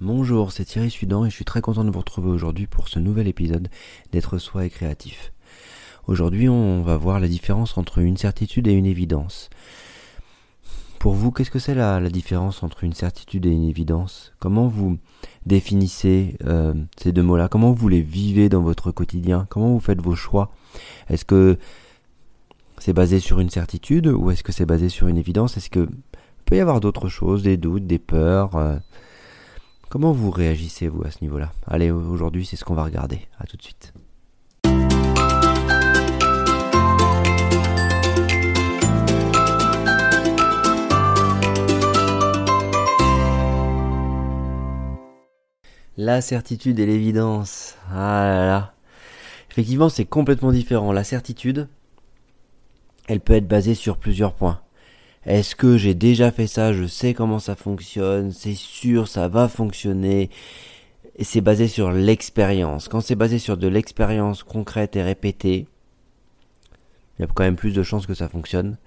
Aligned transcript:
Bonjour, 0.00 0.52
c'est 0.52 0.64
Thierry 0.64 0.90
Sudan 0.90 1.24
et 1.24 1.30
je 1.30 1.34
suis 1.34 1.44
très 1.44 1.60
content 1.60 1.82
de 1.82 1.90
vous 1.90 1.98
retrouver 1.98 2.30
aujourd'hui 2.30 2.68
pour 2.68 2.88
ce 2.88 3.00
nouvel 3.00 3.26
épisode 3.26 3.66
d'être 4.12 4.38
soi 4.38 4.64
et 4.64 4.70
créatif. 4.70 5.32
Aujourd'hui, 6.06 6.48
on 6.48 6.82
va 6.82 6.96
voir 6.96 7.18
la 7.18 7.26
différence 7.26 7.76
entre 7.76 7.98
une 7.98 8.16
certitude 8.16 8.68
et 8.68 8.74
une 8.74 8.86
évidence. 8.86 9.50
Pour 11.00 11.14
vous, 11.14 11.32
qu'est-ce 11.32 11.50
que 11.50 11.58
c'est 11.58 11.74
la, 11.74 11.98
différence 12.10 12.62
entre 12.62 12.84
une 12.84 12.92
certitude 12.92 13.44
et 13.44 13.50
une 13.50 13.68
évidence? 13.68 14.32
Comment 14.38 14.68
vous 14.68 14.98
définissez 15.46 16.36
euh, 16.44 16.74
ces 16.96 17.10
deux 17.10 17.24
mots-là? 17.24 17.48
Comment 17.48 17.72
vous 17.72 17.88
les 17.88 18.02
vivez 18.02 18.48
dans 18.48 18.62
votre 18.62 18.92
quotidien? 18.92 19.48
Comment 19.50 19.72
vous 19.72 19.80
faites 19.80 20.00
vos 20.00 20.14
choix? 20.14 20.52
Est-ce 21.08 21.24
que 21.24 21.58
c'est 22.78 22.92
basé 22.92 23.18
sur 23.18 23.40
une 23.40 23.50
certitude 23.50 24.06
ou 24.06 24.30
est-ce 24.30 24.44
que 24.44 24.52
c'est 24.52 24.64
basé 24.64 24.90
sur 24.90 25.08
une 25.08 25.18
évidence? 25.18 25.56
Est-ce 25.56 25.70
que 25.70 25.88
peut 26.44 26.54
y 26.54 26.60
avoir 26.60 26.78
d'autres 26.78 27.08
choses, 27.08 27.42
des 27.42 27.56
doutes, 27.56 27.88
des 27.88 27.98
peurs 27.98 28.54
euh? 28.54 28.78
Comment 29.90 30.12
vous 30.12 30.30
réagissez 30.30 30.86
vous 30.86 31.02
à 31.04 31.10
ce 31.10 31.22
niveau-là? 31.22 31.50
Allez, 31.66 31.90
aujourd'hui, 31.90 32.44
c'est 32.44 32.56
ce 32.56 32.64
qu'on 32.64 32.74
va 32.74 32.84
regarder. 32.84 33.26
À 33.38 33.46
tout 33.46 33.56
de 33.56 33.62
suite. 33.62 33.94
La 45.96 46.20
certitude 46.20 46.78
et 46.78 46.86
l'évidence. 46.86 47.74
Ah 47.90 48.24
là 48.26 48.46
là. 48.46 48.74
Effectivement, 49.50 49.88
c'est 49.88 50.04
complètement 50.04 50.52
différent. 50.52 50.92
La 50.92 51.02
certitude, 51.02 51.66
elle 53.06 53.20
peut 53.20 53.32
être 53.32 53.48
basée 53.48 53.74
sur 53.74 53.96
plusieurs 53.96 54.34
points. 54.34 54.60
Est-ce 55.28 55.54
que 55.54 55.76
j'ai 55.76 55.92
déjà 55.92 56.30
fait 56.30 56.46
ça? 56.46 56.72
Je 56.72 56.86
sais 56.86 57.12
comment 57.12 57.38
ça 57.38 57.54
fonctionne, 57.54 58.32
c'est 58.32 58.54
sûr, 58.54 59.08
ça 59.08 59.28
va 59.28 59.46
fonctionner. 59.46 60.30
C'est 61.20 61.42
basé 61.42 61.68
sur 61.68 61.92
l'expérience. 61.92 62.88
Quand 62.88 63.02
c'est 63.02 63.14
basé 63.14 63.38
sur 63.38 63.58
de 63.58 63.68
l'expérience 63.68 64.42
concrète 64.42 64.96
et 64.96 65.02
répétée, 65.02 65.66
il 67.18 67.22
y 67.22 67.24
a 67.24 67.26
quand 67.26 67.44
même 67.44 67.56
plus 67.56 67.74
de 67.74 67.82
chances 67.82 68.06
que 68.06 68.14
ça 68.14 68.30
fonctionne 68.30 68.78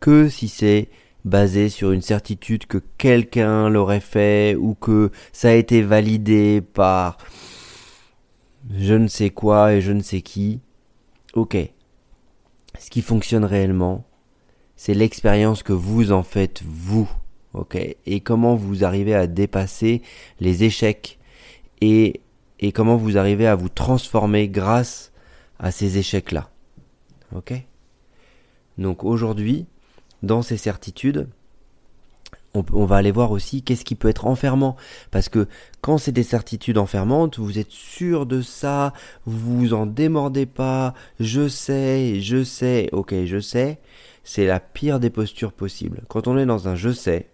que 0.00 0.30
si 0.30 0.48
c'est 0.48 0.88
basé 1.26 1.68
sur 1.68 1.92
une 1.92 2.00
certitude 2.00 2.64
que 2.64 2.78
quelqu'un 2.96 3.68
l'aurait 3.68 4.00
fait 4.00 4.56
ou 4.58 4.74
que 4.74 5.10
ça 5.32 5.50
a 5.50 5.52
été 5.52 5.82
validé 5.82 6.62
par 6.62 7.18
je 8.72 8.94
ne 8.94 9.06
sais 9.06 9.28
quoi 9.28 9.74
et 9.74 9.82
je 9.82 9.92
ne 9.92 10.00
sais 10.00 10.22
qui. 10.22 10.60
Ok. 11.34 11.58
Ce 12.78 12.88
qui 12.88 13.02
fonctionne 13.02 13.44
réellement, 13.44 14.06
c'est 14.80 14.94
l'expérience 14.94 15.62
que 15.62 15.74
vous 15.74 16.10
en 16.10 16.22
faites 16.22 16.62
vous. 16.64 17.06
Ok? 17.52 17.76
Et 18.06 18.20
comment 18.20 18.54
vous 18.54 18.82
arrivez 18.82 19.14
à 19.14 19.26
dépasser 19.26 20.00
les 20.40 20.64
échecs 20.64 21.18
et, 21.82 22.22
et 22.60 22.72
comment 22.72 22.96
vous 22.96 23.18
arrivez 23.18 23.46
à 23.46 23.56
vous 23.56 23.68
transformer 23.68 24.48
grâce 24.48 25.12
à 25.58 25.70
ces 25.70 25.98
échecs-là. 25.98 26.48
Ok? 27.36 27.52
Donc 28.78 29.04
aujourd'hui, 29.04 29.66
dans 30.22 30.40
ces 30.40 30.56
certitudes, 30.56 31.28
on, 32.54 32.84
va 32.84 32.96
aller 32.96 33.12
voir 33.12 33.30
aussi 33.30 33.62
qu'est-ce 33.62 33.84
qui 33.84 33.94
peut 33.94 34.08
être 34.08 34.26
enfermant. 34.26 34.76
Parce 35.10 35.28
que 35.28 35.46
quand 35.80 35.98
c'est 35.98 36.12
des 36.12 36.22
certitudes 36.22 36.78
enfermantes, 36.78 37.38
vous 37.38 37.58
êtes 37.58 37.70
sûr 37.70 38.26
de 38.26 38.42
ça, 38.42 38.92
vous 39.24 39.58
vous 39.58 39.74
en 39.74 39.86
démordez 39.86 40.46
pas, 40.46 40.94
je 41.20 41.48
sais, 41.48 42.20
je 42.20 42.42
sais, 42.42 42.88
ok, 42.92 43.14
je 43.24 43.38
sais, 43.38 43.78
c'est 44.24 44.46
la 44.46 44.60
pire 44.60 45.00
des 45.00 45.10
postures 45.10 45.52
possibles. 45.52 46.02
Quand 46.08 46.26
on 46.26 46.38
est 46.38 46.46
dans 46.46 46.68
un 46.68 46.74
je 46.74 46.90
sais, 46.90 47.30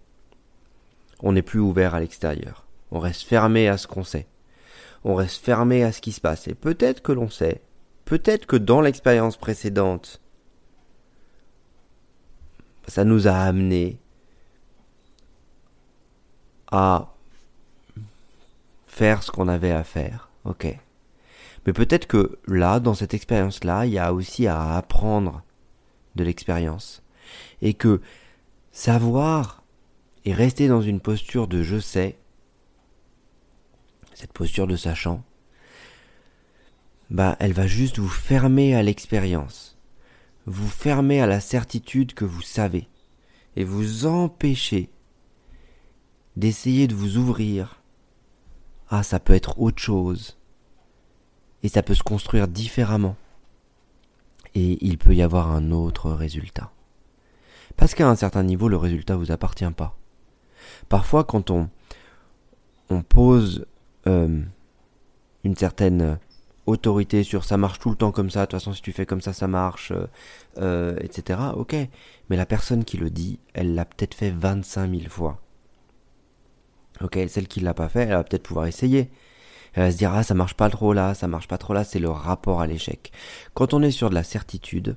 on 1.20 1.32
n'est 1.32 1.42
plus 1.42 1.60
ouvert 1.60 1.94
à 1.94 2.00
l'extérieur. 2.00 2.66
On 2.90 2.98
reste 2.98 3.22
fermé 3.22 3.68
à 3.68 3.78
ce 3.78 3.86
qu'on 3.86 4.04
sait. 4.04 4.26
On 5.04 5.14
reste 5.14 5.42
fermé 5.42 5.82
à 5.82 5.92
ce 5.92 6.00
qui 6.00 6.12
se 6.12 6.20
passe. 6.20 6.46
Et 6.46 6.54
peut-être 6.54 7.00
que 7.00 7.12
l'on 7.12 7.30
sait, 7.30 7.62
peut-être 8.04 8.46
que 8.46 8.56
dans 8.56 8.80
l'expérience 8.80 9.36
précédente, 9.36 10.20
ça 12.86 13.04
nous 13.04 13.26
a 13.26 13.32
amené 13.32 13.98
à 16.70 17.12
faire 18.86 19.22
ce 19.22 19.30
qu'on 19.30 19.48
avait 19.48 19.72
à 19.72 19.84
faire. 19.84 20.28
Ok. 20.44 20.66
Mais 21.66 21.72
peut-être 21.72 22.06
que 22.06 22.38
là, 22.46 22.80
dans 22.80 22.94
cette 22.94 23.14
expérience-là, 23.14 23.86
il 23.86 23.92
y 23.92 23.98
a 23.98 24.12
aussi 24.12 24.46
à 24.46 24.76
apprendre 24.76 25.42
de 26.14 26.24
l'expérience. 26.24 27.02
Et 27.60 27.74
que 27.74 28.00
savoir 28.70 29.62
et 30.24 30.32
rester 30.32 30.68
dans 30.68 30.82
une 30.82 31.00
posture 31.00 31.48
de 31.48 31.62
je 31.62 31.78
sais, 31.78 32.16
cette 34.14 34.32
posture 34.32 34.66
de 34.66 34.76
sachant, 34.76 35.22
bah, 37.10 37.36
elle 37.38 37.52
va 37.52 37.66
juste 37.66 37.98
vous 37.98 38.08
fermer 38.08 38.74
à 38.74 38.82
l'expérience 38.82 39.76
vous 40.46 40.68
fermez 40.68 41.20
à 41.20 41.26
la 41.26 41.40
certitude 41.40 42.14
que 42.14 42.24
vous 42.24 42.42
savez 42.42 42.88
et 43.56 43.64
vous 43.64 44.06
empêchez 44.06 44.90
d'essayer 46.36 46.86
de 46.86 46.94
vous 46.94 47.16
ouvrir. 47.16 47.82
Ah, 48.88 49.02
ça 49.02 49.20
peut 49.20 49.34
être 49.34 49.58
autre 49.58 49.82
chose. 49.82 50.38
Et 51.62 51.68
ça 51.68 51.82
peut 51.82 51.94
se 51.94 52.02
construire 52.02 52.48
différemment. 52.48 53.16
Et 54.54 54.78
il 54.84 54.98
peut 54.98 55.14
y 55.14 55.22
avoir 55.22 55.50
un 55.50 55.70
autre 55.70 56.10
résultat. 56.10 56.70
Parce 57.76 57.94
qu'à 57.94 58.08
un 58.08 58.16
certain 58.16 58.42
niveau, 58.42 58.68
le 58.68 58.76
résultat 58.76 59.16
vous 59.16 59.32
appartient 59.32 59.70
pas. 59.70 59.96
Parfois, 60.88 61.24
quand 61.24 61.50
on, 61.50 61.68
on 62.88 63.02
pose 63.02 63.66
euh, 64.06 64.42
une 65.44 65.56
certaine 65.56 66.18
autorité 66.66 67.22
sur 67.22 67.44
ça 67.44 67.56
marche 67.56 67.78
tout 67.78 67.90
le 67.90 67.96
temps 67.96 68.12
comme 68.12 68.30
ça, 68.30 68.40
de 68.40 68.44
toute 68.46 68.58
façon 68.58 68.72
si 68.72 68.82
tu 68.82 68.92
fais 68.92 69.06
comme 69.06 69.20
ça 69.20 69.32
ça 69.32 69.46
marche, 69.46 69.92
euh, 70.58 70.96
etc. 71.00 71.40
Ok, 71.54 71.76
mais 72.28 72.36
la 72.36 72.46
personne 72.46 72.84
qui 72.84 72.96
le 72.96 73.10
dit, 73.10 73.38
elle 73.54 73.74
l'a 73.74 73.84
peut-être 73.84 74.14
fait 74.14 74.30
25 74.30 74.90
000 74.90 75.08
fois. 75.08 75.40
Ok, 77.02 77.18
celle 77.28 77.48
qui 77.48 77.60
l'a 77.60 77.74
pas 77.74 77.88
fait, 77.88 78.02
elle 78.02 78.10
va 78.10 78.24
peut-être 78.24 78.42
pouvoir 78.42 78.66
essayer. 78.66 79.10
Elle 79.74 79.84
va 79.84 79.90
se 79.90 79.98
dire 79.98 80.12
ah 80.14 80.22
ça 80.22 80.34
marche 80.34 80.54
pas 80.54 80.70
trop 80.70 80.94
là, 80.94 81.14
ça 81.14 81.28
marche 81.28 81.48
pas 81.48 81.58
trop 81.58 81.74
là, 81.74 81.84
c'est 81.84 81.98
le 81.98 82.08
rapport 82.08 82.60
à 82.62 82.66
l'échec. 82.66 83.12
Quand 83.54 83.74
on 83.74 83.82
est 83.82 83.90
sur 83.90 84.08
de 84.08 84.14
la 84.14 84.22
certitude, 84.24 84.96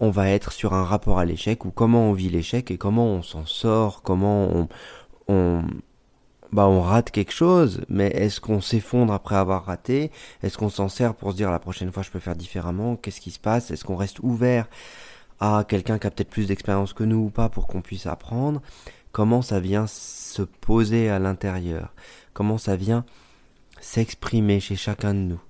on 0.00 0.10
va 0.10 0.28
être 0.28 0.52
sur 0.52 0.74
un 0.74 0.84
rapport 0.84 1.18
à 1.18 1.24
l'échec 1.24 1.64
ou 1.64 1.70
comment 1.70 2.10
on 2.10 2.12
vit 2.12 2.28
l'échec 2.28 2.70
et 2.70 2.76
comment 2.78 3.06
on 3.06 3.22
s'en 3.22 3.46
sort, 3.46 4.02
comment 4.02 4.48
on, 4.48 4.68
on 5.28 5.62
bah 6.52 6.66
on 6.66 6.82
rate 6.82 7.10
quelque 7.10 7.32
chose, 7.32 7.80
mais 7.88 8.08
est-ce 8.08 8.38
qu'on 8.40 8.60
s'effondre 8.60 9.14
après 9.14 9.36
avoir 9.36 9.64
raté? 9.64 10.10
Est-ce 10.42 10.58
qu'on 10.58 10.68
s'en 10.68 10.88
sert 10.90 11.14
pour 11.14 11.32
se 11.32 11.36
dire 11.36 11.50
la 11.50 11.58
prochaine 11.58 11.90
fois 11.90 12.02
je 12.02 12.10
peux 12.10 12.18
faire 12.18 12.36
différemment? 12.36 12.96
Qu'est-ce 12.96 13.22
qui 13.22 13.30
se 13.30 13.40
passe? 13.40 13.70
Est-ce 13.70 13.84
qu'on 13.84 13.96
reste 13.96 14.18
ouvert 14.20 14.68
à 15.40 15.64
quelqu'un 15.66 15.98
qui 15.98 16.06
a 16.06 16.10
peut-être 16.10 16.28
plus 16.30 16.46
d'expérience 16.48 16.92
que 16.92 17.04
nous 17.04 17.16
ou 17.24 17.30
pas 17.30 17.48
pour 17.48 17.66
qu'on 17.66 17.80
puisse 17.80 18.06
apprendre? 18.06 18.60
Comment 19.12 19.42
ça 19.42 19.60
vient 19.60 19.86
se 19.86 20.40
poser 20.40 21.10
à 21.10 21.18
l'intérieur? 21.18 21.92
Comment 22.32 22.56
ça 22.56 22.76
vient 22.76 23.04
s'exprimer 23.78 24.58
chez 24.58 24.74
chacun 24.74 25.12
de 25.12 25.18
nous? 25.18 25.42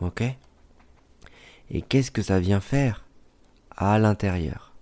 Ok? 0.00 0.24
Et 1.70 1.82
qu'est-ce 1.82 2.10
que 2.10 2.22
ça 2.22 2.40
vient 2.40 2.60
faire 2.60 3.04
à 3.76 3.98
l'intérieur? 4.00 4.72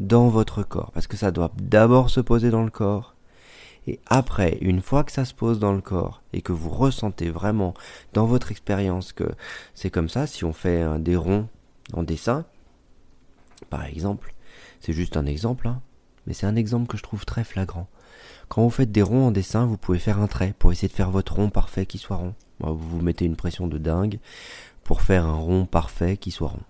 Dans 0.00 0.28
votre 0.28 0.62
corps. 0.62 0.90
Parce 0.92 1.06
que 1.06 1.18
ça 1.18 1.30
doit 1.30 1.52
d'abord 1.56 2.08
se 2.08 2.20
poser 2.20 2.50
dans 2.50 2.64
le 2.64 2.70
corps. 2.70 3.14
Et 3.86 4.00
après, 4.06 4.56
une 4.62 4.80
fois 4.80 5.04
que 5.04 5.12
ça 5.12 5.26
se 5.26 5.34
pose 5.34 5.58
dans 5.58 5.74
le 5.74 5.82
corps 5.82 6.22
et 6.32 6.40
que 6.40 6.52
vous 6.52 6.70
ressentez 6.70 7.28
vraiment 7.28 7.74
dans 8.14 8.24
votre 8.24 8.50
expérience 8.50 9.12
que 9.12 9.30
c'est 9.74 9.90
comme 9.90 10.08
ça, 10.08 10.26
si 10.26 10.46
on 10.46 10.54
fait 10.54 10.98
des 11.00 11.16
ronds 11.16 11.48
en 11.92 12.02
dessin, 12.02 12.46
par 13.68 13.84
exemple, 13.84 14.34
c'est 14.80 14.94
juste 14.94 15.18
un 15.18 15.26
exemple, 15.26 15.68
hein, 15.68 15.82
mais 16.26 16.34
c'est 16.34 16.46
un 16.46 16.56
exemple 16.56 16.86
que 16.86 16.96
je 16.96 17.02
trouve 17.02 17.24
très 17.24 17.44
flagrant. 17.44 17.88
Quand 18.48 18.62
vous 18.62 18.70
faites 18.70 18.92
des 18.92 19.02
ronds 19.02 19.26
en 19.26 19.30
dessin, 19.30 19.66
vous 19.66 19.76
pouvez 19.76 19.98
faire 19.98 20.20
un 20.20 20.26
trait 20.26 20.54
pour 20.58 20.72
essayer 20.72 20.88
de 20.88 20.92
faire 20.92 21.10
votre 21.10 21.34
rond 21.34 21.50
parfait 21.50 21.86
qui 21.86 21.98
soit 21.98 22.16
rond. 22.16 22.34
Vous 22.60 22.76
vous 22.76 23.02
mettez 23.02 23.24
une 23.24 23.36
pression 23.36 23.66
de 23.66 23.78
dingue 23.78 24.18
pour 24.84 25.02
faire 25.02 25.26
un 25.26 25.34
rond 25.34 25.66
parfait 25.66 26.16
qui 26.16 26.30
soit 26.30 26.48
rond. 26.48 26.62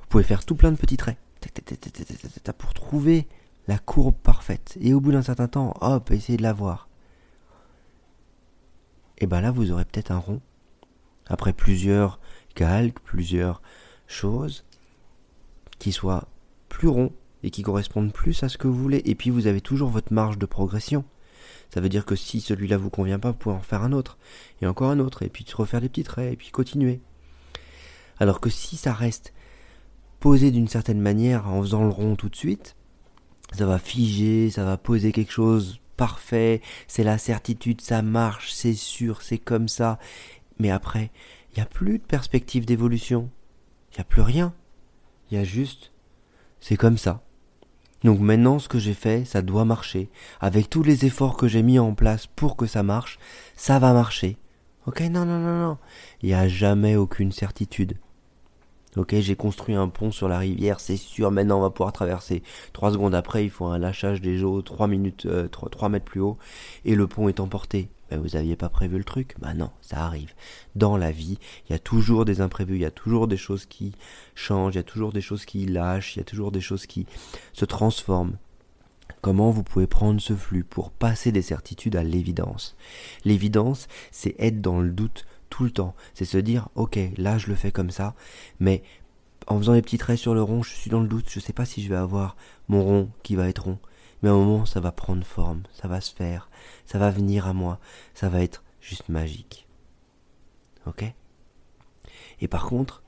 Vous 0.00 0.06
pouvez 0.08 0.24
faire 0.24 0.44
tout 0.44 0.54
plein 0.54 0.72
de 0.72 0.76
petits 0.76 0.96
traits 0.96 1.18
pour 2.58 2.74
trouver 2.74 3.26
la 3.68 3.78
courbe 3.78 4.14
parfaite. 4.14 4.76
Et 4.80 4.94
au 4.94 5.00
bout 5.00 5.12
d'un 5.12 5.22
certain 5.22 5.48
temps, 5.48 5.74
hop, 5.80 6.10
essayez 6.10 6.36
de 6.36 6.42
la 6.42 6.52
voir. 6.52 6.88
Et 9.18 9.26
ben 9.26 9.40
là, 9.40 9.50
vous 9.50 9.70
aurez 9.70 9.84
peut-être 9.84 10.10
un 10.10 10.18
rond. 10.18 10.40
Après 11.26 11.52
plusieurs 11.52 12.18
calques, 12.54 13.00
plusieurs 13.00 13.62
choses 14.06 14.64
qui 15.78 15.92
soient 15.92 16.28
plus 16.68 16.88
ronds 16.88 17.12
et 17.42 17.50
qui 17.50 17.62
correspondent 17.62 18.12
plus 18.12 18.42
à 18.42 18.48
ce 18.48 18.58
que 18.58 18.66
vous 18.66 18.78
voulez. 18.78 19.02
Et 19.04 19.14
puis 19.14 19.30
vous 19.30 19.46
avez 19.46 19.60
toujours 19.60 19.90
votre 19.90 20.12
marge 20.12 20.38
de 20.38 20.46
progression. 20.46 21.04
Ça 21.72 21.80
veut 21.80 21.88
dire 21.88 22.04
que 22.04 22.16
si 22.16 22.40
celui-là 22.40 22.76
vous 22.76 22.90
convient 22.90 23.18
pas, 23.18 23.30
vous 23.30 23.38
pouvez 23.38 23.54
en 23.54 23.60
faire 23.60 23.82
un 23.82 23.92
autre, 23.92 24.18
et 24.60 24.66
encore 24.66 24.90
un 24.90 24.98
autre, 24.98 25.22
et 25.22 25.28
puis 25.28 25.46
refaire 25.54 25.80
des 25.80 25.88
petits 25.88 26.04
traits, 26.04 26.32
et 26.32 26.36
puis 26.36 26.50
continuer. 26.50 27.00
Alors 28.18 28.40
que 28.40 28.50
si 28.50 28.76
ça 28.76 28.92
reste 28.92 29.32
posé 30.20 30.50
d'une 30.50 30.68
certaine 30.68 31.00
manière 31.00 31.48
en 31.48 31.62
faisant 31.62 31.82
le 31.82 31.90
rond 31.90 32.14
tout 32.14 32.28
de 32.28 32.36
suite, 32.36 32.76
ça 33.52 33.66
va 33.66 33.78
figer, 33.78 34.50
ça 34.50 34.64
va 34.64 34.76
poser 34.76 35.12
quelque 35.12 35.32
chose 35.32 35.80
parfait, 35.96 36.60
c'est 36.88 37.04
la 37.04 37.18
certitude, 37.18 37.80
ça 37.80 38.02
marche, 38.02 38.52
c'est 38.52 38.74
sûr, 38.74 39.22
c'est 39.22 39.38
comme 39.38 39.68
ça. 39.68 39.98
Mais 40.58 40.70
après, 40.70 41.10
il 41.50 41.56
n'y 41.56 41.62
a 41.62 41.66
plus 41.66 41.98
de 41.98 42.04
perspective 42.04 42.66
d'évolution. 42.66 43.30
Il 43.92 43.96
n'y 43.96 44.00
a 44.00 44.04
plus 44.04 44.22
rien. 44.22 44.54
Il 45.30 45.38
y 45.38 45.40
a 45.40 45.44
juste, 45.44 45.92
c'est 46.60 46.76
comme 46.76 46.98
ça. 46.98 47.22
Donc 48.04 48.20
maintenant, 48.20 48.58
ce 48.58 48.68
que 48.68 48.78
j'ai 48.78 48.94
fait, 48.94 49.24
ça 49.24 49.42
doit 49.42 49.64
marcher. 49.64 50.10
Avec 50.40 50.68
tous 50.68 50.82
les 50.82 51.04
efforts 51.04 51.36
que 51.36 51.48
j'ai 51.48 51.62
mis 51.62 51.78
en 51.78 51.94
place 51.94 52.26
pour 52.26 52.56
que 52.56 52.66
ça 52.66 52.82
marche, 52.82 53.18
ça 53.56 53.78
va 53.78 53.92
marcher. 53.92 54.36
Ok, 54.86 55.00
non, 55.02 55.24
non, 55.24 55.38
non, 55.38 55.60
non. 55.60 55.78
Il 56.22 56.28
n'y 56.28 56.34
a 56.34 56.48
jamais 56.48 56.96
aucune 56.96 57.30
certitude. 57.30 57.94
Ok, 58.98 59.14
j'ai 59.20 59.36
construit 59.36 59.74
un 59.74 59.88
pont 59.88 60.10
sur 60.10 60.28
la 60.28 60.38
rivière, 60.38 60.78
c'est 60.78 60.98
sûr, 60.98 61.30
maintenant 61.30 61.58
on 61.58 61.62
va 61.62 61.70
pouvoir 61.70 61.94
traverser. 61.94 62.42
Trois 62.74 62.92
secondes 62.92 63.14
après, 63.14 63.42
il 63.42 63.48
faut 63.48 63.64
un 63.64 63.78
lâchage 63.78 64.20
des 64.20 64.44
eaux, 64.44 64.60
trois 64.60 64.86
minutes, 64.86 65.24
euh, 65.24 65.48
trois, 65.48 65.88
mètres 65.88 66.04
plus 66.04 66.20
haut, 66.20 66.36
et 66.84 66.94
le 66.94 67.06
pont 67.06 67.26
est 67.28 67.40
emporté. 67.40 67.88
Ben, 68.10 68.20
vous 68.20 68.36
aviez 68.36 68.54
pas 68.54 68.68
prévu 68.68 68.98
le 68.98 69.04
truc? 69.04 69.34
Bah 69.38 69.54
non, 69.54 69.70
ça 69.80 70.04
arrive. 70.04 70.34
Dans 70.76 70.98
la 70.98 71.10
vie, 71.10 71.38
il 71.66 71.72
y 71.72 71.74
a 71.74 71.78
toujours 71.78 72.26
des 72.26 72.42
imprévus, 72.42 72.74
il 72.74 72.82
y 72.82 72.84
a 72.84 72.90
toujours 72.90 73.28
des 73.28 73.38
choses 73.38 73.64
qui 73.64 73.92
changent, 74.34 74.74
il 74.74 74.76
y 74.76 74.80
a 74.80 74.82
toujours 74.82 75.14
des 75.14 75.22
choses 75.22 75.46
qui 75.46 75.64
lâchent, 75.64 76.14
il 76.14 76.18
y 76.18 76.22
a 76.22 76.26
toujours 76.26 76.52
des 76.52 76.60
choses 76.60 76.84
qui 76.84 77.06
se 77.54 77.64
transforment. 77.64 78.36
Comment 79.22 79.50
vous 79.50 79.62
pouvez 79.62 79.86
prendre 79.86 80.20
ce 80.20 80.34
flux 80.34 80.64
pour 80.64 80.90
passer 80.90 81.32
des 81.32 81.40
certitudes 81.40 81.96
à 81.96 82.04
l'évidence? 82.04 82.76
L'évidence, 83.24 83.88
c'est 84.10 84.34
être 84.38 84.60
dans 84.60 84.80
le 84.80 84.90
doute 84.90 85.24
tout 85.52 85.64
le 85.64 85.70
temps. 85.70 85.94
C'est 86.14 86.24
se 86.24 86.38
dire, 86.38 86.70
ok, 86.76 86.98
là 87.18 87.36
je 87.36 87.48
le 87.48 87.54
fais 87.54 87.70
comme 87.70 87.90
ça, 87.90 88.14
mais 88.58 88.82
en 89.46 89.58
faisant 89.58 89.74
les 89.74 89.82
petits 89.82 89.98
traits 89.98 90.18
sur 90.18 90.34
le 90.34 90.42
rond, 90.42 90.62
je 90.62 90.72
suis 90.72 90.90
dans 90.90 91.00
le 91.00 91.08
doute, 91.08 91.28
je 91.28 91.38
ne 91.40 91.42
sais 91.42 91.52
pas 91.52 91.66
si 91.66 91.82
je 91.82 91.90
vais 91.90 91.96
avoir 91.96 92.36
mon 92.68 92.82
rond 92.82 93.10
qui 93.22 93.36
va 93.36 93.48
être 93.48 93.64
rond. 93.64 93.78
Mais 94.22 94.30
à 94.30 94.32
un 94.32 94.36
moment, 94.36 94.64
ça 94.64 94.80
va 94.80 94.92
prendre 94.92 95.26
forme, 95.26 95.64
ça 95.74 95.88
va 95.88 96.00
se 96.00 96.14
faire, 96.14 96.48
ça 96.86 96.98
va 96.98 97.10
venir 97.10 97.46
à 97.46 97.52
moi, 97.52 97.78
ça 98.14 98.30
va 98.30 98.40
être 98.40 98.64
juste 98.80 99.10
magique. 99.10 99.68
Ok? 100.86 101.04
Et 102.40 102.48
par 102.48 102.64
contre, 102.64 103.02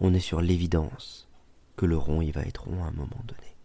on 0.00 0.14
est 0.14 0.20
sur 0.20 0.40
l'évidence 0.40 1.28
que 1.76 1.86
le 1.86 1.96
rond, 1.96 2.22
il 2.22 2.32
va 2.32 2.42
être 2.42 2.64
rond 2.64 2.84
à 2.84 2.86
un 2.86 2.92
moment 2.92 3.22
donné. 3.24 3.56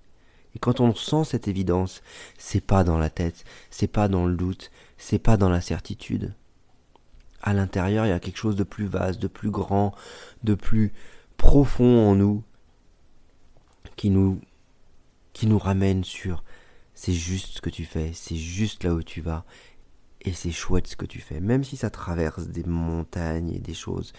Et 0.55 0.59
quand 0.59 0.79
on 0.79 0.95
sent 0.95 1.23
cette 1.23 1.47
évidence, 1.47 2.01
c'est 2.39 2.65
pas 2.65 2.83
dans 2.83 2.97
la 2.97 3.11
tête, 3.11 3.43
c'est 3.69 3.87
pas 3.87 4.07
dans 4.07 4.25
le 4.25 4.35
doute, 4.35 4.71
c'est 4.97 5.19
pas 5.19 5.37
dans 5.37 5.49
la 5.49 5.61
certitude, 5.61 6.33
à 7.41 7.53
l'intérieur, 7.53 8.05
il 8.05 8.09
y 8.09 8.13
a 8.13 8.19
quelque 8.19 8.37
chose 8.37 8.55
de 8.55 8.63
plus 8.63 8.85
vaste, 8.85 9.21
de 9.21 9.27
plus 9.27 9.51
grand, 9.51 9.93
de 10.43 10.55
plus 10.55 10.93
profond 11.37 12.09
en 12.09 12.15
nous, 12.15 12.43
qui 13.95 14.09
nous, 14.09 14.39
qui 15.33 15.47
nous 15.47 15.59
ramène 15.59 16.03
sur 16.03 16.43
c'est 16.97 17.13
juste 17.13 17.57
ce 17.57 17.61
que 17.61 17.69
tu 17.69 17.85
fais, 17.85 18.11
c'est 18.13 18.35
juste 18.35 18.83
là 18.83 18.93
où 18.93 19.03
tu 19.03 19.21
vas, 19.21 19.45
et 20.21 20.33
c'est 20.33 20.51
chouette 20.51 20.87
ce 20.87 20.95
que 20.95 21.05
tu 21.05 21.19
fais, 21.19 21.39
même 21.39 21.63
si 21.63 21.77
ça 21.77 21.91
traverse 21.91 22.47
des 22.47 22.63
montagnes 22.63 23.51
et 23.51 23.59
des 23.59 23.75
choses, 23.75 24.13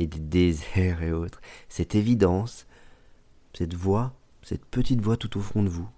et 0.00 0.08
des 0.08 0.18
déserts 0.18 1.02
et 1.02 1.12
autres. 1.12 1.40
Cette 1.68 1.94
évidence, 1.94 2.66
cette 3.54 3.74
voix, 3.74 4.14
cette 4.42 4.64
petite 4.64 5.00
voix 5.00 5.16
tout 5.16 5.38
au 5.38 5.40
fond 5.40 5.62
de 5.62 5.68
vous, 5.68 5.88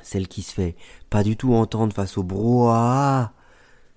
celle 0.00 0.28
qui 0.28 0.42
se 0.42 0.54
fait 0.54 0.76
pas 1.10 1.24
du 1.24 1.36
tout 1.36 1.54
entendre 1.54 1.92
face 1.92 2.16
au 2.16 2.22
brouhaha 2.22 3.32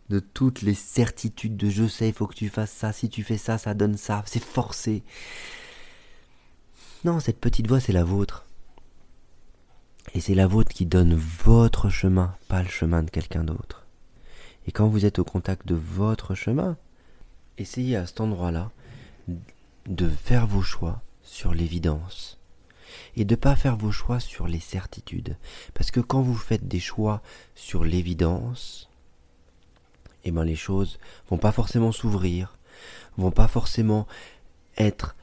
de 0.09 0.19
toutes 0.19 0.61
les 0.61 0.73
certitudes 0.73 1.57
de 1.57 1.69
je 1.69 1.87
sais, 1.87 2.07
il 2.07 2.13
faut 2.13 2.27
que 2.27 2.35
tu 2.35 2.49
fasses 2.49 2.71
ça, 2.71 2.93
si 2.93 3.09
tu 3.09 3.23
fais 3.23 3.37
ça, 3.37 3.57
ça 3.57 3.73
donne 3.73 3.97
ça, 3.97 4.23
c'est 4.25 4.43
forcé. 4.43 5.03
Non, 7.03 7.19
cette 7.19 7.39
petite 7.39 7.67
voix, 7.67 7.79
c'est 7.79 7.93
la 7.93 8.03
vôtre. 8.03 8.45
Et 10.13 10.21
c'est 10.21 10.35
la 10.35 10.47
vôtre 10.47 10.71
qui 10.71 10.85
donne 10.85 11.13
votre 11.15 11.89
chemin, 11.89 12.35
pas 12.47 12.63
le 12.63 12.69
chemin 12.69 13.03
de 13.03 13.09
quelqu'un 13.09 13.43
d'autre. 13.43 13.85
Et 14.65 14.71
quand 14.71 14.87
vous 14.87 15.05
êtes 15.05 15.19
au 15.19 15.23
contact 15.23 15.67
de 15.67 15.75
votre 15.75 16.35
chemin, 16.35 16.77
essayez 17.57 17.95
à 17.95 18.05
cet 18.05 18.21
endroit-là 18.21 18.71
de 19.87 20.09
faire 20.09 20.47
vos 20.47 20.61
choix 20.61 21.01
sur 21.23 21.53
l'évidence 21.53 22.39
et 23.15 23.25
de 23.25 23.35
ne 23.35 23.39
pas 23.39 23.55
faire 23.55 23.75
vos 23.75 23.91
choix 23.91 24.19
sur 24.19 24.47
les 24.47 24.59
certitudes. 24.59 25.37
Parce 25.73 25.91
que 25.91 25.99
quand 25.99 26.21
vous 26.21 26.35
faites 26.35 26.67
des 26.67 26.79
choix 26.79 27.21
sur 27.55 27.83
l'évidence, 27.83 28.89
eh 30.27 30.31
ben 30.31 30.43
les 30.43 30.55
choses 30.55 30.99
vont 31.29 31.37
pas 31.37 31.51
forcément 31.51 31.91
s'ouvrir, 31.91 32.57
vont 33.17 33.31
pas 33.31 33.47
forcément 33.47 34.07
être 34.77 35.15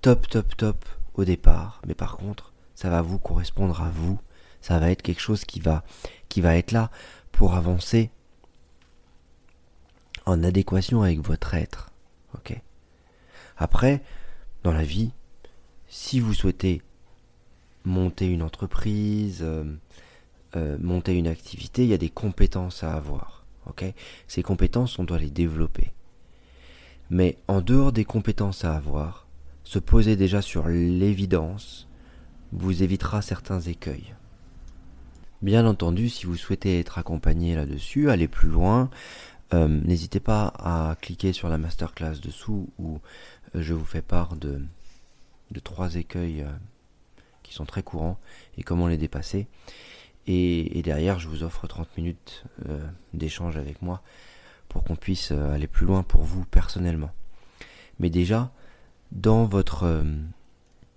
top 0.00 0.28
top 0.28 0.56
top 0.56 0.84
au 1.14 1.24
départ, 1.24 1.82
mais 1.86 1.94
par 1.94 2.16
contre, 2.16 2.52
ça 2.74 2.90
va 2.90 3.02
vous 3.02 3.18
correspondre 3.18 3.82
à 3.82 3.90
vous, 3.90 4.18
ça 4.60 4.78
va 4.78 4.90
être 4.90 5.02
quelque 5.02 5.20
chose 5.20 5.44
qui 5.44 5.60
va 5.60 5.84
qui 6.28 6.40
va 6.40 6.56
être 6.56 6.72
là 6.72 6.90
pour 7.32 7.54
avancer 7.54 8.10
en 10.26 10.42
adéquation 10.42 11.02
avec 11.02 11.20
votre 11.20 11.54
être. 11.54 11.90
OK? 12.34 12.60
Après, 13.56 14.02
dans 14.62 14.72
la 14.72 14.84
vie, 14.84 15.12
si 15.88 16.20
vous 16.20 16.34
souhaitez 16.34 16.82
monter 17.84 18.26
une 18.26 18.42
entreprise, 18.42 19.40
euh, 19.42 19.64
euh, 20.56 20.76
monter 20.80 21.16
une 21.16 21.26
activité, 21.26 21.82
il 21.82 21.88
y 21.88 21.94
a 21.94 21.98
des 21.98 22.10
compétences 22.10 22.84
à 22.84 22.94
avoir. 22.94 23.37
Ces 24.26 24.42
compétences, 24.42 24.98
on 24.98 25.04
doit 25.04 25.18
les 25.18 25.30
développer. 25.30 25.92
Mais 27.10 27.36
en 27.48 27.60
dehors 27.60 27.92
des 27.92 28.04
compétences 28.04 28.64
à 28.64 28.74
avoir, 28.74 29.26
se 29.64 29.78
poser 29.78 30.16
déjà 30.16 30.42
sur 30.42 30.68
l'évidence 30.68 31.86
vous 32.52 32.82
évitera 32.82 33.22
certains 33.22 33.60
écueils. 33.60 34.14
Bien 35.42 35.66
entendu, 35.66 36.08
si 36.08 36.26
vous 36.26 36.36
souhaitez 36.36 36.80
être 36.80 36.98
accompagné 36.98 37.54
là-dessus, 37.54 38.10
aller 38.10 38.26
plus 38.26 38.48
loin, 38.48 38.90
euh, 39.54 39.68
n'hésitez 39.68 40.20
pas 40.20 40.52
à 40.58 40.96
cliquer 41.00 41.32
sur 41.32 41.48
la 41.48 41.58
masterclass 41.58 42.18
dessous 42.20 42.68
où 42.78 42.98
euh, 43.54 43.62
je 43.62 43.74
vous 43.74 43.84
fais 43.84 44.02
part 44.02 44.36
de, 44.36 44.60
de 45.50 45.60
trois 45.60 45.94
écueils 45.94 46.42
euh, 46.42 46.50
qui 47.42 47.54
sont 47.54 47.66
très 47.66 47.82
courants 47.82 48.18
et 48.56 48.62
comment 48.62 48.88
les 48.88 48.98
dépasser. 48.98 49.46
Et, 50.30 50.82
derrière, 50.82 51.18
je 51.18 51.26
vous 51.26 51.42
offre 51.42 51.66
30 51.66 51.88
minutes 51.96 52.44
euh, 52.68 52.86
d'échange 53.14 53.56
avec 53.56 53.80
moi 53.80 54.02
pour 54.68 54.84
qu'on 54.84 54.94
puisse 54.94 55.32
euh, 55.32 55.54
aller 55.54 55.66
plus 55.66 55.86
loin 55.86 56.02
pour 56.02 56.22
vous 56.22 56.44
personnellement. 56.44 57.10
Mais 57.98 58.10
déjà, 58.10 58.52
dans 59.10 59.46
votre, 59.46 59.84
euh, 59.84 60.04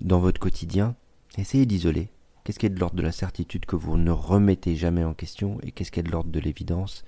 dans 0.01 0.19
votre 0.19 0.41
quotidien, 0.41 0.95
essayez 1.37 1.65
d'isoler. 1.65 2.09
Qu'est-ce 2.43 2.59
qui 2.59 2.65
est 2.65 2.69
de 2.69 2.79
l'ordre 2.79 2.97
de 2.97 3.01
la 3.01 3.13
certitude 3.13 3.65
que 3.65 3.77
vous 3.77 3.95
ne 3.95 4.11
remettez 4.11 4.75
jamais 4.75 5.05
en 5.05 5.13
question 5.13 5.59
et 5.63 5.71
qu'est-ce 5.71 5.91
qui 5.91 6.01
est 6.01 6.03
de 6.03 6.11
l'ordre 6.11 6.29
de 6.31 6.39
l'évidence 6.41 7.05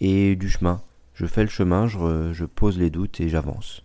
et 0.00 0.36
du 0.36 0.48
chemin? 0.48 0.82
Je 1.14 1.26
fais 1.26 1.42
le 1.42 1.48
chemin, 1.48 1.88
je 1.88 2.44
pose 2.44 2.78
les 2.78 2.90
doutes 2.90 3.20
et 3.20 3.28
j'avance. 3.28 3.82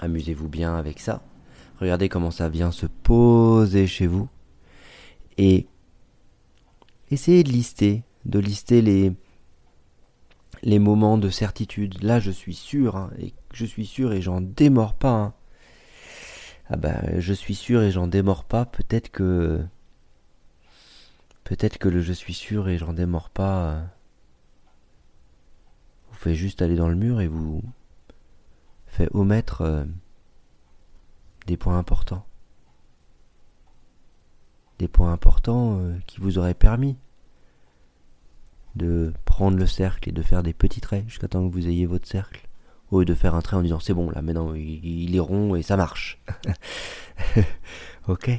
Amusez-vous 0.00 0.48
bien 0.48 0.74
avec 0.74 1.00
ça. 1.00 1.22
Regardez 1.80 2.08
comment 2.08 2.30
ça 2.30 2.48
vient 2.48 2.70
se 2.70 2.86
poser 2.86 3.86
chez 3.86 4.06
vous 4.06 4.28
et 5.38 5.66
essayez 7.10 7.44
de 7.44 7.50
lister, 7.50 8.02
de 8.24 8.38
lister 8.38 8.82
les, 8.82 9.12
les 10.62 10.78
moments 10.78 11.18
de 11.18 11.30
certitude. 11.30 12.02
Là, 12.02 12.20
je 12.20 12.30
suis 12.30 12.54
sûr, 12.54 12.96
hein, 12.96 13.10
et 13.18 13.34
je 13.52 13.66
suis 13.66 13.86
sûr 13.86 14.12
et 14.12 14.22
j'en 14.22 14.40
démords 14.40 14.94
pas. 14.94 15.14
Hein. 15.14 15.34
Ah 16.68 16.76
ben, 16.76 17.20
je 17.20 17.32
suis 17.32 17.54
sûr 17.54 17.82
et 17.82 17.90
j'en 17.90 18.06
démords 18.06 18.44
pas. 18.44 18.64
Peut-être 18.64 19.10
que, 19.10 19.64
peut-être 21.44 21.78
que 21.78 21.88
le 21.88 22.00
je 22.00 22.12
suis 22.12 22.34
sûr 22.34 22.68
et 22.68 22.78
j'en 22.78 22.92
démords 22.92 23.30
pas. 23.30 23.64
Euh, 23.64 23.82
vous 26.08 26.16
fait 26.16 26.34
juste 26.34 26.62
aller 26.62 26.76
dans 26.76 26.88
le 26.88 26.94
mur 26.94 27.20
et 27.20 27.28
vous 27.28 27.62
fait 28.86 29.08
omettre 29.12 29.62
euh, 29.62 29.84
des 31.46 31.56
points 31.56 31.78
importants 31.78 32.26
des 34.82 34.88
points 34.88 35.12
importants 35.12 35.78
euh, 35.78 35.96
qui 36.08 36.20
vous 36.20 36.38
auraient 36.38 36.54
permis 36.54 36.96
de 38.74 39.12
prendre 39.24 39.56
le 39.56 39.66
cercle 39.66 40.08
et 40.08 40.12
de 40.12 40.22
faire 40.22 40.42
des 40.42 40.52
petits 40.52 40.80
traits 40.80 41.08
jusqu'à 41.08 41.28
temps 41.28 41.48
que 41.48 41.52
vous 41.52 41.68
ayez 41.68 41.86
votre 41.86 42.08
cercle. 42.08 42.48
Au 42.90 42.98
lieu 42.98 43.04
de 43.04 43.14
faire 43.14 43.36
un 43.36 43.42
trait 43.42 43.56
en 43.56 43.62
disant 43.62 43.78
c'est 43.78 43.94
bon 43.94 44.10
là 44.10 44.22
maintenant 44.22 44.54
il, 44.54 45.14
est 45.14 45.20
rond 45.20 45.54
et 45.54 45.62
ça 45.62 45.76
marche. 45.76 46.20
ok 48.08 48.30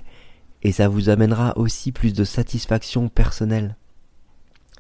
Et 0.64 0.72
ça 0.74 0.90
vous 0.90 1.08
amènera 1.08 1.58
aussi 1.58 1.94
plus 1.94 2.12
de 2.12 2.26
satisfaction 2.26 3.08
personnelle 3.08 3.78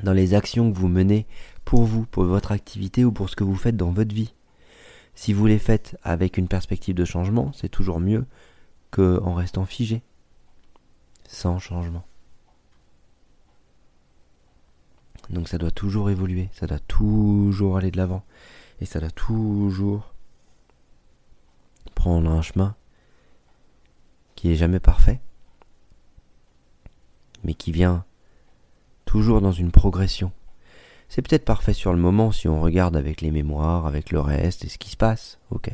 dans 0.03 0.13
les 0.13 0.33
actions 0.33 0.69
que 0.69 0.77
vous 0.77 0.89
menez 0.89 1.25
pour 1.63 1.83
vous, 1.83 2.05
pour 2.05 2.25
votre 2.25 2.51
activité 2.51 3.05
ou 3.05 3.13
pour 3.13 3.29
ce 3.29 3.37
que 3.37 3.45
vous 3.45 3.55
faites 3.55 3.77
dans 3.77 3.91
votre 3.91 4.13
vie. 4.13 4.33
Si 5.15 5.31
vous 5.31 5.45
les 5.45 5.59
faites 5.59 5.97
avec 6.03 6.37
une 6.37 6.49
perspective 6.49 6.95
de 6.95 7.05
changement, 7.05 7.53
c'est 7.53 7.69
toujours 7.69 8.01
mieux 8.01 8.25
qu'en 8.91 9.33
restant 9.33 9.65
figé 9.65 10.03
sans 11.33 11.59
changement. 11.59 12.05
Donc 15.29 15.47
ça 15.47 15.57
doit 15.57 15.71
toujours 15.71 16.09
évoluer, 16.09 16.49
ça 16.53 16.67
doit 16.67 16.79
toujours 16.79 17.77
aller 17.77 17.91
de 17.91 17.97
l'avant, 17.97 18.23
et 18.81 18.85
ça 18.85 18.99
doit 18.99 19.11
toujours 19.11 20.13
prendre 21.95 22.29
un 22.29 22.41
chemin 22.41 22.75
qui 24.35 24.51
est 24.51 24.55
jamais 24.55 24.79
parfait, 24.79 25.21
mais 27.43 27.53
qui 27.53 27.71
vient 27.71 28.05
toujours 29.05 29.41
dans 29.41 29.51
une 29.51 29.71
progression. 29.71 30.31
C'est 31.09 31.21
peut-être 31.21 31.45
parfait 31.45 31.73
sur 31.73 31.93
le 31.93 31.99
moment 31.99 32.31
si 32.31 32.47
on 32.47 32.61
regarde 32.61 32.95
avec 32.95 33.21
les 33.21 33.31
mémoires, 33.31 33.85
avec 33.85 34.11
le 34.11 34.19
reste 34.19 34.65
et 34.65 34.69
ce 34.69 34.77
qui 34.77 34.89
se 34.89 34.97
passe, 34.97 35.39
ok. 35.51 35.71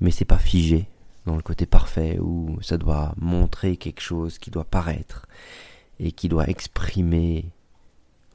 Mais 0.00 0.10
c'est 0.10 0.24
pas 0.24 0.38
figé 0.38 0.88
dans 1.30 1.36
le 1.36 1.42
côté 1.42 1.64
parfait 1.64 2.18
où 2.18 2.60
ça 2.60 2.76
doit 2.76 3.14
montrer 3.16 3.76
quelque 3.76 4.00
chose 4.00 4.40
qui 4.40 4.50
doit 4.50 4.64
paraître 4.64 5.26
et 6.00 6.10
qui 6.10 6.28
doit 6.28 6.50
exprimer. 6.50 7.52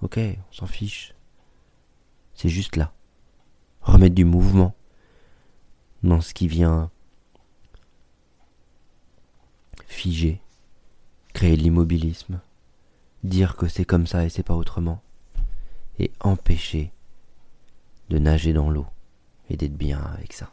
Ok, 0.01 0.17
on 0.17 0.53
s'en 0.53 0.65
fiche. 0.65 1.13
C'est 2.35 2.47
juste 2.47 2.77
là. 2.77 2.93
Remettre 3.81 4.15
du 4.15 4.23
mouvement 4.23 4.75
dans 6.03 6.21
ce 6.21 6.33
qui 6.33 6.47
vient 6.47 6.89
figer, 9.87 10.39
créer 11.33 11.57
de 11.57 11.63
l'immobilisme, 11.63 12.39
dire 13.25 13.57
que 13.57 13.67
c'est 13.67 13.85
comme 13.85 14.07
ça 14.07 14.23
et 14.23 14.29
c'est 14.29 14.43
pas 14.43 14.55
autrement 14.55 15.01
et 15.99 16.11
empêcher 16.21 16.93
de 18.09 18.19
nager 18.19 18.53
dans 18.53 18.69
l'eau 18.69 18.87
et 19.49 19.57
d'être 19.57 19.75
bien 19.75 19.99
avec 19.99 20.31
ça. 20.31 20.49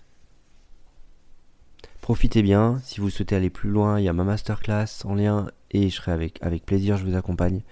Profitez 2.02 2.42
bien, 2.42 2.80
si 2.82 3.00
vous 3.00 3.10
souhaitez 3.10 3.36
aller 3.36 3.48
plus 3.48 3.70
loin, 3.70 4.00
il 4.00 4.02
y 4.02 4.08
a 4.08 4.12
ma 4.12 4.24
masterclass 4.24 5.04
en 5.04 5.14
lien 5.14 5.48
et 5.70 5.88
je 5.88 5.94
serai 5.94 6.10
avec, 6.10 6.66
plaisir, 6.66 6.96
je 6.96 7.04
vous 7.04 7.14
accompagne 7.14 7.62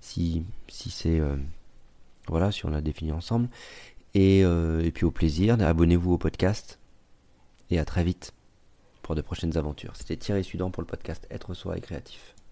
si, 0.00 0.44
si 0.66 0.90
c'est... 0.90 1.20
Euh, 1.20 1.36
voilà, 2.26 2.50
si 2.50 2.66
on 2.66 2.70
l'a 2.70 2.80
défini 2.80 3.12
ensemble. 3.12 3.48
Et, 4.14 4.44
euh, 4.44 4.82
et 4.82 4.90
puis 4.90 5.04
au 5.04 5.12
plaisir, 5.12 5.56
abonnez-vous 5.60 6.14
au 6.14 6.18
podcast 6.18 6.80
et 7.70 7.78
à 7.78 7.84
très 7.84 8.02
vite 8.02 8.34
pour 9.02 9.14
de 9.14 9.20
prochaines 9.20 9.56
aventures. 9.56 9.94
C'était 9.94 10.16
Thierry 10.16 10.42
Sudan 10.42 10.72
pour 10.72 10.82
le 10.82 10.88
podcast 10.88 11.24
Être 11.30 11.54
soi 11.54 11.78
et 11.78 11.80
créatif. 11.80 12.33